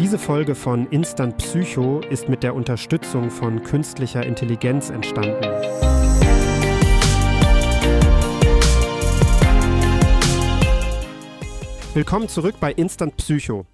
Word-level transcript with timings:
Diese 0.00 0.18
Folge 0.18 0.54
von 0.54 0.86
Instant 0.86 1.36
Psycho 1.36 2.00
ist 2.08 2.30
mit 2.30 2.42
der 2.42 2.54
Unterstützung 2.54 3.30
von 3.30 3.62
künstlicher 3.62 4.24
Intelligenz 4.24 4.88
entstanden. 4.88 5.44
Willkommen 11.92 12.30
zurück 12.30 12.54
bei 12.60 12.72
Instant 12.72 13.18
Psycho. 13.18 13.66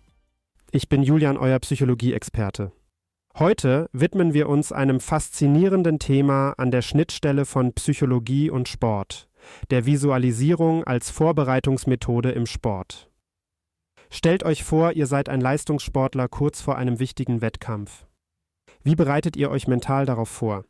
Ich 0.72 0.88
bin 0.88 1.04
Julian, 1.04 1.36
euer 1.36 1.60
Psychologie-Experte. 1.60 2.72
Heute 3.38 3.88
widmen 3.93 4.34
wir 4.34 4.48
uns 4.48 4.72
einem 4.72 4.98
faszinierenden 4.98 6.00
Thema 6.00 6.54
an 6.58 6.72
der 6.72 6.82
Schnittstelle 6.82 7.45
von 7.45 7.72
Psychologie 7.74 8.50
und 8.50 8.66
Sport, 8.66 9.29
der 9.70 9.86
Visualisierung 9.86 10.82
als 10.82 11.08
Vorbereitungsmethode 11.08 12.32
im 12.32 12.46
Sport. 12.46 13.08
Stellt 14.11 14.45
euch 14.45 14.64
vor, 14.64 14.93
ihr 14.93 15.07
seid 15.07 15.29
ein 15.29 15.41
Leistungssportler 15.41 16.29
kurz 16.29 16.61
vor 16.61 16.77
einem 16.77 16.98
wichtigen 16.98 17.41
Wettkampf. 17.41 18.06
Wie 18.82 18.95
bereitet 18.95 19.37
ihr 19.37 19.51
euch 19.51 19.66
mental 19.66 20.06
darauf 20.06 20.29
vor? 20.29 20.65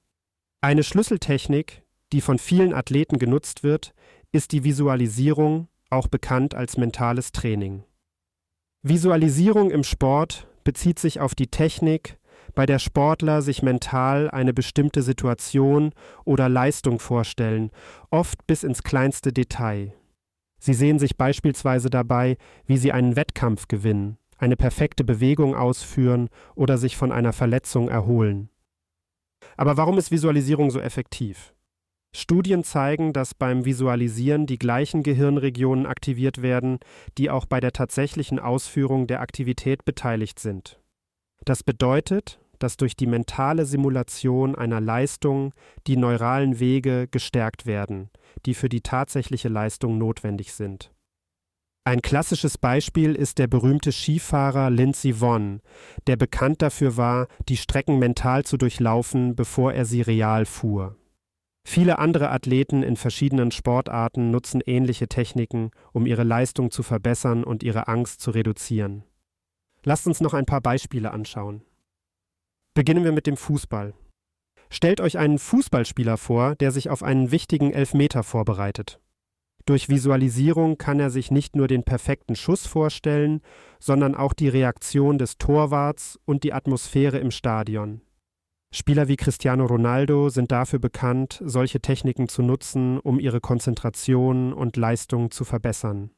Eine 0.63 0.83
Schlüsseltechnik, 0.83 1.83
die 2.13 2.21
von 2.21 2.39
vielen 2.39 2.73
Athleten 2.73 3.19
genutzt 3.19 3.63
wird, 3.63 3.93
ist 4.33 4.53
die 4.53 4.65
Visualisierung, 4.65 5.69
auch 5.91 6.09
bekannt 6.09 6.55
als 6.55 6.77
mentales 6.77 7.33
Training. 7.33 7.85
Visualisierung 8.83 9.71
im 9.71 9.85
Sport 9.85 10.49
bezieht 10.65 10.99
sich 10.99 11.21
auf 11.21 11.35
die 11.35 11.49
Technik, 11.49 12.19
bei 12.55 12.67
der 12.67 12.79
Sportler 12.79 13.43
sich 13.43 13.63
mental 13.63 14.31
eine 14.31 14.55
bestimmte 14.55 15.03
Situation 15.03 15.93
oder 16.25 16.49
Leistung 16.49 16.99
vorstellen, 16.99 17.71
oft 18.11 18.47
bis 18.47 18.63
ins 18.63 18.83
kleinste 18.83 19.33
Detail. 19.33 19.93
Sie 20.67 20.75
sehen 20.75 20.99
sich 20.99 21.17
beispielsweise 21.17 21.91
dabei, 21.91 22.39
wie 22.67 22.77
sie 22.77 22.91
einen 22.91 23.15
Wettkampf 23.15 23.69
gewinnen, 23.69 24.19
eine 24.37 24.57
perfekte 24.57 25.05
Bewegung 25.05 25.55
ausführen 25.55 26.29
oder 26.57 26.77
sich 26.77 26.97
von 26.97 27.13
einer 27.13 27.33
Verletzung 27.33 27.89
erholen. 27.89 28.49
Aber 29.57 29.77
warum 29.77 29.97
ist 29.97 30.11
Visualisierung 30.11 30.73
so 30.73 30.81
effektiv? 30.81 31.55
Studien 32.13 32.65
zeigen, 32.65 33.13
dass 33.13 33.33
beim 33.33 33.65
Visualisieren 33.65 34.47
die 34.47 34.59
gleichen 34.59 35.05
Gehirnregionen 35.05 35.87
aktiviert 35.87 36.43
werden, 36.43 36.81
die 37.17 37.31
auch 37.31 37.47
bei 37.47 37.61
der 37.61 37.71
tatsächlichen 37.71 38.41
Ausführung 38.41 39.07
der 39.07 39.21
Aktivität 39.21 39.85
beteiligt 39.85 40.41
sind. 40.41 40.81
Das 41.45 41.63
bedeutet, 41.63 42.41
dass 42.59 42.77
durch 42.77 42.97
die 42.97 43.07
mentale 43.07 43.67
Simulation 43.67 44.55
einer 44.55 44.81
Leistung 44.81 45.53
die 45.87 45.97
neuralen 45.97 46.59
Wege 46.61 47.09
gestärkt 47.09 47.67
werden, 47.67 48.11
die 48.45 48.55
für 48.55 48.69
die 48.69 48.81
tatsächliche 48.81 49.49
Leistung 49.49 49.99
notwendig 49.99 50.53
sind. 50.53 50.93
Ein 51.85 52.03
klassisches 52.03 52.59
Beispiel 52.59 53.15
ist 53.15 53.39
der 53.39 53.47
berühmte 53.47 53.93
Skifahrer 53.93 54.71
Lindsey 54.71 55.21
Vonn, 55.21 55.61
der 56.09 56.17
bekannt 56.17 56.61
dafür 56.61 56.97
war, 56.97 57.29
die 57.49 57.57
Strecken 57.57 58.01
mental 58.01 58.45
zu 58.45 58.57
durchlaufen, 58.57 59.37
bevor 59.37 59.73
er 59.73 59.85
sie 59.85 60.03
real 60.03 60.47
fuhr. 60.47 60.97
Viele 61.65 61.99
andere 61.99 62.31
Athleten 62.31 62.83
in 62.83 62.97
verschiedenen 62.97 63.51
Sportarten 63.51 64.31
nutzen 64.31 64.63
ähnliche 64.67 65.09
Techniken, 65.09 65.71
um 65.93 66.07
ihre 66.07 66.25
Leistung 66.25 66.71
zu 66.71 66.83
verbessern 66.83 67.45
und 67.45 67.63
ihre 67.63 67.87
Angst 67.89 68.21
zu 68.21 68.33
reduzieren. 68.33 69.05
Lasst 69.85 70.09
uns 70.09 70.21
noch 70.21 70.35
ein 70.35 70.47
paar 70.47 70.61
Beispiele 70.61 71.13
anschauen. 71.13 71.63
Beginnen 72.77 73.05
wir 73.05 73.13
mit 73.13 73.27
dem 73.27 73.39
Fußball. 73.39 73.95
Stellt 74.69 75.01
euch 75.01 75.17
einen 75.17 75.39
Fußballspieler 75.39 76.19
vor, 76.19 76.57
der 76.57 76.73
sich 76.73 76.91
auf 76.91 77.03
einen 77.03 77.31
wichtigen 77.31 77.73
Elfmeter 77.73 78.23
vorbereitet. 78.23 79.01
Durch 79.65 79.89
Visualisierung 79.89 80.77
kann 80.77 81.01
er 81.01 81.09
sich 81.09 81.31
nicht 81.31 81.57
nur 81.57 81.69
den 81.69 81.85
perfekten 81.85 82.37
Schuss 82.37 82.67
vorstellen, 82.67 83.41
sondern 83.81 84.15
auch 84.15 84.35
die 84.35 84.51
Reaktion 84.51 85.17
des 85.17 85.39
Torwarts 85.39 86.19
und 86.27 86.45
die 86.45 86.53
Atmosphäre 86.53 87.17
im 87.17 87.31
Stadion. 87.31 88.03
Spieler 88.75 89.09
wie 89.09 89.17
Cristiano 89.17 89.65
Ronaldo 89.65 90.29
sind 90.29 90.53
dafür 90.53 90.79
bekannt, 90.79 91.41
solche 91.43 91.81
Techniken 91.81 92.29
zu 92.29 92.43
nutzen, 92.43 92.99
um 92.99 93.19
ihre 93.19 93.41
Konzentration 93.41 94.53
und 94.53 94.77
Leistung 94.77 95.31
zu 95.31 95.45
verbessern. 95.45 96.11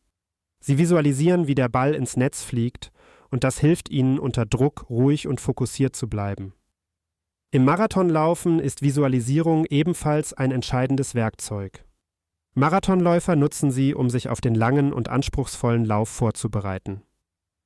Sie 0.59 0.77
visualisieren, 0.77 1.47
wie 1.47 1.55
der 1.55 1.69
Ball 1.69 1.95
ins 1.95 2.17
Netz 2.17 2.43
fliegt, 2.43 2.91
und 3.31 3.45
das 3.45 3.59
hilft 3.59 3.91
ihnen 3.91 4.19
unter 4.19 4.47
Druck 4.47 4.89
ruhig 4.89 5.27
und 5.27 5.41
fokussiert 5.41 5.95
zu 5.95 6.09
bleiben. 6.09 6.55
Im 7.51 7.65
Marathonlaufen 7.65 8.59
ist 8.59 8.83
Visualisierung 8.83 9.65
ebenfalls 9.67 10.35
ein 10.35 10.51
entscheidendes 10.51 11.15
Werkzeug. 11.15 11.85
Marathonläufer 12.55 13.37
nutzen 13.37 13.71
sie, 13.71 13.95
um 13.95 14.11
sich 14.11 14.29
auf 14.29 14.41
den 14.41 14.55
langen 14.55 14.93
und 14.93 15.09
anspruchsvollen 15.09 15.85
Lauf 15.85 16.09
vorzubereiten. 16.09 17.03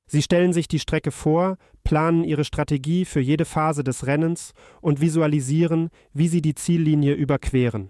Sie 0.05 0.21
stellen 0.21 0.53
sich 0.53 0.67
die 0.67 0.79
Strecke 0.79 1.11
vor, 1.11 1.57
planen 1.83 2.23
ihre 2.23 2.43
Strategie 2.43 3.03
für 3.03 3.19
jede 3.19 3.45
Phase 3.45 3.83
des 3.83 4.05
Rennens 4.05 4.53
und 4.81 5.01
visualisieren, 5.01 5.89
wie 6.13 6.27
sie 6.27 6.41
die 6.41 6.55
Ziellinie 6.55 7.13
überqueren. 7.13 7.89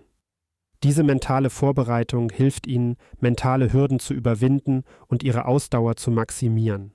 Diese 0.84 1.04
mentale 1.04 1.50
Vorbereitung 1.50 2.30
hilft 2.30 2.68
ihnen, 2.68 2.98
mentale 3.20 3.72
Hürden 3.72 4.00
zu 4.00 4.14
überwinden 4.14 4.84
und 5.08 5.24
ihre 5.24 5.46
Ausdauer 5.46 5.96
zu 5.96 6.12
maximieren. 6.12 6.94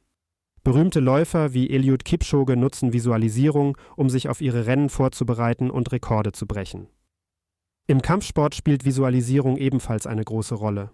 Berühmte 0.68 1.00
Läufer 1.00 1.54
wie 1.54 1.70
Eliud 1.70 2.04
Kipchoge 2.04 2.54
nutzen 2.54 2.92
Visualisierung, 2.92 3.78
um 3.96 4.10
sich 4.10 4.28
auf 4.28 4.42
ihre 4.42 4.66
Rennen 4.66 4.90
vorzubereiten 4.90 5.70
und 5.70 5.92
Rekorde 5.92 6.32
zu 6.32 6.46
brechen. 6.46 6.88
Im 7.86 8.02
Kampfsport 8.02 8.54
spielt 8.54 8.84
Visualisierung 8.84 9.56
ebenfalls 9.56 10.06
eine 10.06 10.22
große 10.22 10.54
Rolle. 10.54 10.90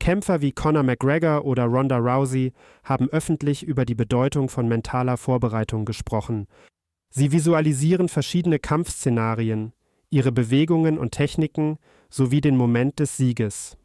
Kämpfer 0.00 0.40
wie 0.40 0.52
Conor 0.52 0.82
McGregor 0.82 1.44
oder 1.44 1.64
Ronda 1.64 1.98
Rousey 1.98 2.54
haben 2.84 3.10
öffentlich 3.10 3.64
über 3.64 3.84
die 3.84 3.94
Bedeutung 3.94 4.48
von 4.48 4.66
mentaler 4.66 5.18
Vorbereitung 5.18 5.84
gesprochen. 5.84 6.46
Sie 7.10 7.32
visualisieren 7.32 8.08
verschiedene 8.08 8.58
Kampfszenarien, 8.58 9.74
ihre 10.08 10.32
Bewegungen 10.32 10.96
und 10.96 11.10
Techniken 11.10 11.76
sowie 12.08 12.40
den 12.40 12.56
Moment 12.56 12.98
des 12.98 13.18
Sieges. 13.18 13.76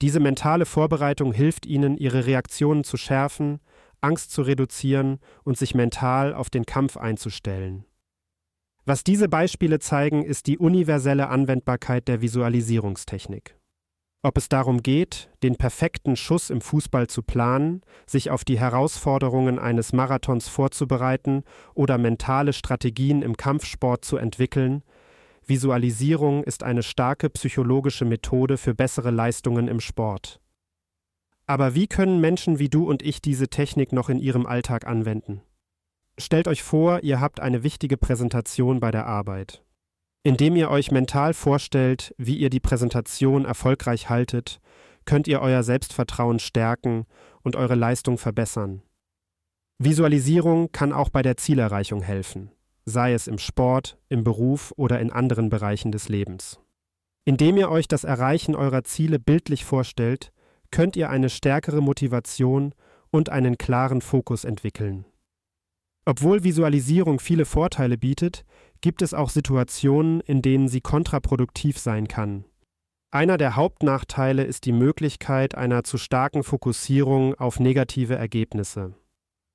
Diese 0.00 0.20
mentale 0.20 0.64
Vorbereitung 0.64 1.32
hilft 1.32 1.66
ihnen, 1.66 1.96
ihre 1.96 2.26
Reaktionen 2.26 2.84
zu 2.84 2.96
schärfen, 2.96 3.58
Angst 4.04 4.30
zu 4.30 4.42
reduzieren 4.42 5.18
und 5.42 5.58
sich 5.58 5.74
mental 5.74 6.34
auf 6.34 6.50
den 6.50 6.66
Kampf 6.66 6.96
einzustellen. 6.96 7.84
Was 8.84 9.02
diese 9.02 9.28
Beispiele 9.28 9.78
zeigen, 9.78 10.22
ist 10.22 10.46
die 10.46 10.58
universelle 10.58 11.28
Anwendbarkeit 11.28 12.06
der 12.06 12.20
Visualisierungstechnik. 12.20 13.56
Ob 14.22 14.38
es 14.38 14.48
darum 14.48 14.82
geht, 14.82 15.30
den 15.42 15.56
perfekten 15.56 16.16
Schuss 16.16 16.50
im 16.50 16.60
Fußball 16.60 17.08
zu 17.08 17.22
planen, 17.22 17.82
sich 18.06 18.30
auf 18.30 18.44
die 18.44 18.58
Herausforderungen 18.58 19.58
eines 19.58 19.92
Marathons 19.92 20.48
vorzubereiten 20.48 21.44
oder 21.74 21.98
mentale 21.98 22.52
Strategien 22.52 23.22
im 23.22 23.36
Kampfsport 23.36 24.04
zu 24.04 24.16
entwickeln, 24.16 24.82
Visualisierung 25.46 26.42
ist 26.42 26.62
eine 26.62 26.82
starke 26.82 27.28
psychologische 27.28 28.06
Methode 28.06 28.56
für 28.56 28.74
bessere 28.74 29.10
Leistungen 29.10 29.68
im 29.68 29.80
Sport. 29.80 30.40
Aber 31.46 31.74
wie 31.74 31.86
können 31.86 32.20
Menschen 32.20 32.58
wie 32.58 32.68
du 32.68 32.88
und 32.88 33.02
ich 33.02 33.20
diese 33.20 33.48
Technik 33.48 33.92
noch 33.92 34.08
in 34.08 34.18
ihrem 34.18 34.46
Alltag 34.46 34.86
anwenden? 34.86 35.42
Stellt 36.16 36.48
euch 36.48 36.62
vor, 36.62 37.02
ihr 37.02 37.20
habt 37.20 37.40
eine 37.40 37.62
wichtige 37.62 37.96
Präsentation 37.96 38.80
bei 38.80 38.90
der 38.90 39.06
Arbeit. 39.06 39.62
Indem 40.22 40.56
ihr 40.56 40.70
euch 40.70 40.90
mental 40.90 41.34
vorstellt, 41.34 42.14
wie 42.16 42.36
ihr 42.36 42.48
die 42.48 42.60
Präsentation 42.60 43.44
erfolgreich 43.44 44.08
haltet, 44.08 44.60
könnt 45.04 45.28
ihr 45.28 45.42
euer 45.42 45.62
Selbstvertrauen 45.62 46.38
stärken 46.38 47.04
und 47.42 47.56
eure 47.56 47.74
Leistung 47.74 48.16
verbessern. 48.16 48.82
Visualisierung 49.78 50.72
kann 50.72 50.92
auch 50.92 51.10
bei 51.10 51.20
der 51.20 51.36
Zielerreichung 51.36 52.00
helfen, 52.00 52.50
sei 52.86 53.12
es 53.12 53.26
im 53.26 53.38
Sport, 53.38 53.98
im 54.08 54.24
Beruf 54.24 54.72
oder 54.76 55.00
in 55.00 55.10
anderen 55.10 55.50
Bereichen 55.50 55.92
des 55.92 56.08
Lebens. 56.08 56.58
Indem 57.26 57.58
ihr 57.58 57.70
euch 57.70 57.88
das 57.88 58.04
Erreichen 58.04 58.54
eurer 58.54 58.84
Ziele 58.84 59.18
bildlich 59.18 59.64
vorstellt, 59.64 60.32
könnt 60.74 60.96
ihr 60.96 61.08
eine 61.08 61.30
stärkere 61.30 61.80
Motivation 61.80 62.74
und 63.12 63.28
einen 63.28 63.58
klaren 63.58 64.00
Fokus 64.00 64.42
entwickeln. 64.42 65.04
Obwohl 66.04 66.42
Visualisierung 66.42 67.20
viele 67.20 67.44
Vorteile 67.44 67.96
bietet, 67.96 68.44
gibt 68.80 69.00
es 69.00 69.14
auch 69.14 69.30
Situationen, 69.30 70.20
in 70.20 70.42
denen 70.42 70.66
sie 70.66 70.80
kontraproduktiv 70.80 71.78
sein 71.78 72.08
kann. 72.08 72.44
Einer 73.12 73.38
der 73.38 73.54
Hauptnachteile 73.54 74.42
ist 74.42 74.64
die 74.64 74.72
Möglichkeit 74.72 75.54
einer 75.54 75.84
zu 75.84 75.96
starken 75.96 76.42
Fokussierung 76.42 77.36
auf 77.36 77.60
negative 77.60 78.16
Ergebnisse. 78.16 78.94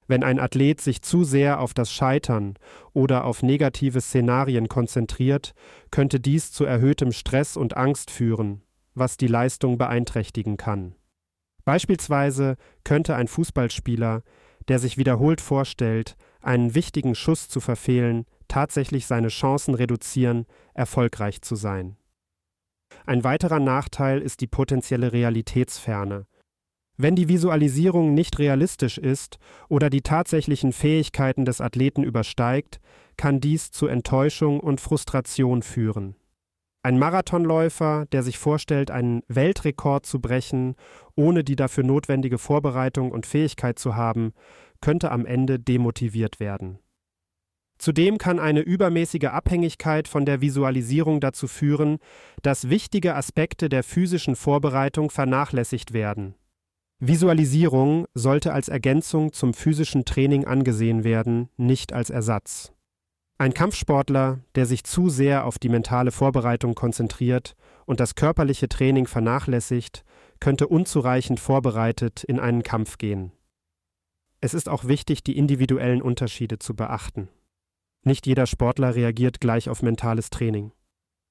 Wenn 0.08 0.24
ein 0.24 0.40
Athlet 0.40 0.80
sich 0.80 1.02
zu 1.02 1.26
sehr 1.26 1.60
auf 1.60 1.74
das 1.74 1.92
Scheitern 1.92 2.54
oder 2.94 3.26
auf 3.26 3.44
negative 3.44 4.00
Szenarien 4.00 4.70
konzentriert, 4.70 5.54
könnte 5.92 6.22
dies 6.22 6.54
zu 6.54 6.64
erhöhtem 6.64 7.12
Stress 7.12 7.58
und 7.58 7.76
Angst 7.76 8.10
führen, 8.10 8.62
was 8.94 9.18
die 9.18 9.28
Leistung 9.28 9.78
beeinträchtigen 9.78 10.56
kann. 10.56 10.96
Beispielsweise 11.70 12.56
könnte 12.84 13.16
ein 13.16 13.28
Fußballspieler, 13.28 14.24
der 14.70 14.80
sich 14.80 14.98
wiederholt 14.98 15.40
vorstellt, 15.40 16.18
einen 16.42 16.74
wichtigen 16.74 17.14
Schuss 17.14 17.48
zu 17.48 17.60
verfehlen, 17.60 18.26
tatsächlich 18.48 19.06
seine 19.06 19.28
Chancen 19.28 19.76
reduzieren, 19.76 20.48
erfolgreich 20.74 21.44
zu 21.44 21.54
sein. 21.54 21.96
Ein 23.06 23.24
weiterer 23.24 23.60
Nachteil 23.60 24.20
ist 24.20 24.42
die 24.42 24.48
potenzielle 24.48 25.14
Realitätsferne. 25.14 26.26
Wenn 26.98 27.16
die 27.16 27.30
Visualisierung 27.30 28.16
nicht 28.16 28.40
realistisch 28.40 28.98
ist 28.98 29.38
oder 29.68 29.92
die 29.92 30.02
tatsächlichen 30.02 30.74
Fähigkeiten 30.74 31.46
des 31.46 31.62
Athleten 31.62 32.02
übersteigt, 32.02 32.80
kann 33.16 33.42
dies 33.42 33.70
zu 33.70 33.86
Enttäuschung 33.86 34.60
und 34.60 34.82
Frustration 34.82 35.62
führen. 35.62 36.16
Ein 36.82 36.98
Marathonläufer, 36.98 38.06
der 38.12 38.24
sich 38.24 38.38
vorstellt, 38.38 38.90
einen 38.90 39.22
Weltrekord 39.28 40.06
zu 40.06 40.22
brechen, 40.22 40.76
ohne 41.16 41.44
die 41.44 41.58
dafür 41.58 41.84
notwendige 41.84 42.38
Vorbereitung 42.38 43.12
und 43.12 43.26
Fähigkeit 43.26 43.78
zu 43.78 43.96
haben, 43.96 44.32
könnte 44.80 45.12
am 45.12 45.26
Ende 45.26 45.60
demotiviert 45.60 46.40
werden. 46.40 46.80
Zudem 47.80 48.18
kann 48.18 48.40
eine 48.40 48.62
übermäßige 48.62 49.26
Abhängigkeit 49.26 50.08
von 50.08 50.26
der 50.26 50.42
Visualisierung 50.42 51.22
dazu 51.22 51.48
führen, 51.48 51.98
dass 52.42 52.70
wichtige 52.70 53.16
Aspekte 53.16 53.70
der 53.70 53.84
physischen 53.84 54.36
Vorbereitung 54.36 55.10
vernachlässigt 55.10 55.94
werden. 55.94 56.36
Visualisierung 57.00 58.06
sollte 58.14 58.52
als 58.52 58.68
Ergänzung 58.68 59.32
zum 59.32 59.54
physischen 59.54 60.04
Training 60.04 60.46
angesehen 60.46 61.06
werden, 61.06 61.50
nicht 61.56 61.94
als 61.94 62.10
Ersatz. 62.10 62.74
Ein 63.42 63.54
Kampfsportler, 63.54 64.42
der 64.56 64.66
sich 64.66 64.84
zu 64.84 65.08
sehr 65.08 65.46
auf 65.46 65.60
die 65.60 65.70
mentale 65.70 66.12
Vorbereitung 66.12 66.76
konzentriert 66.76 67.56
und 67.86 68.02
das 68.02 68.16
körperliche 68.16 68.68
Training 68.68 69.08
vernachlässigt, 69.08 70.04
könnte 70.42 70.68
unzureichend 70.68 71.40
vorbereitet 71.40 72.26
in 72.26 72.38
einen 72.38 72.64
Kampf 72.64 72.98
gehen. 72.98 73.32
Es 74.42 74.54
ist 74.54 74.68
auch 74.68 74.84
wichtig, 74.84 75.24
die 75.24 75.38
individuellen 75.38 76.02
Unterschiede 76.02 76.60
zu 76.60 76.76
beachten. 76.76 77.30
Nicht 78.04 78.28
jeder 78.28 78.46
Sportler 78.46 78.96
reagiert 78.96 79.40
gleich 79.40 79.70
auf 79.70 79.84
mentales 79.84 80.30
Training. 80.32 80.74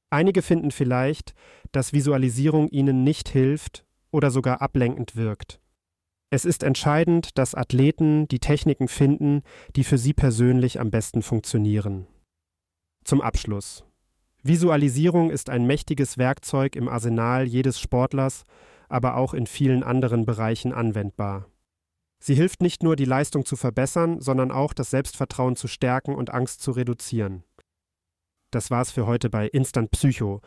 Einige 0.08 0.40
finden 0.40 0.70
vielleicht, 0.70 1.34
dass 1.72 1.92
Visualisierung 1.92 2.68
ihnen 2.68 3.04
nicht 3.04 3.28
hilft 3.28 3.84
oder 4.10 4.30
sogar 4.30 4.62
ablenkend 4.62 5.14
wirkt. 5.14 5.60
Es 6.30 6.44
ist 6.44 6.62
entscheidend, 6.62 7.38
dass 7.38 7.54
Athleten 7.54 8.28
die 8.28 8.38
Techniken 8.38 8.88
finden, 8.88 9.42
die 9.76 9.84
für 9.84 9.96
sie 9.96 10.12
persönlich 10.12 10.78
am 10.78 10.90
besten 10.90 11.22
funktionieren. 11.22 12.06
Zum 13.04 13.22
Abschluss. 13.22 13.84
Visualisierung 14.42 15.30
ist 15.30 15.48
ein 15.48 15.66
mächtiges 15.66 16.18
Werkzeug 16.18 16.76
im 16.76 16.88
Arsenal 16.88 17.46
jedes 17.46 17.80
Sportlers, 17.80 18.44
aber 18.88 19.16
auch 19.16 19.32
in 19.32 19.46
vielen 19.46 19.82
anderen 19.82 20.26
Bereichen 20.26 20.72
anwendbar. 20.72 21.46
Sie 22.20 22.34
hilft 22.34 22.62
nicht 22.62 22.82
nur, 22.82 22.96
die 22.96 23.04
Leistung 23.04 23.44
zu 23.46 23.56
verbessern, 23.56 24.20
sondern 24.20 24.50
auch 24.50 24.74
das 24.74 24.90
Selbstvertrauen 24.90 25.56
zu 25.56 25.66
stärken 25.66 26.14
und 26.14 26.30
Angst 26.30 26.60
zu 26.60 26.72
reduzieren. 26.72 27.44
Das 28.50 28.70
war's 28.70 28.90
für 28.90 29.06
heute 29.06 29.30
bei 29.30 29.46
Instant 29.46 29.90
Psycho. 29.90 30.40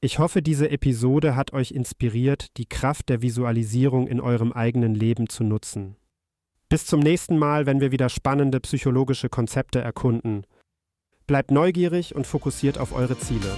Ich 0.00 0.20
hoffe, 0.20 0.42
diese 0.42 0.70
Episode 0.70 1.34
hat 1.34 1.52
euch 1.52 1.72
inspiriert, 1.72 2.56
die 2.56 2.66
Kraft 2.66 3.08
der 3.08 3.20
Visualisierung 3.20 4.06
in 4.06 4.20
eurem 4.20 4.52
eigenen 4.52 4.94
Leben 4.94 5.28
zu 5.28 5.42
nutzen. 5.42 5.96
Bis 6.68 6.86
zum 6.86 7.00
nächsten 7.00 7.36
Mal, 7.36 7.66
wenn 7.66 7.80
wir 7.80 7.90
wieder 7.90 8.08
spannende 8.08 8.60
psychologische 8.60 9.28
Konzepte 9.28 9.80
erkunden. 9.80 10.44
Bleibt 11.26 11.50
neugierig 11.50 12.14
und 12.14 12.28
fokussiert 12.28 12.78
auf 12.78 12.92
eure 12.92 13.18
Ziele. 13.18 13.56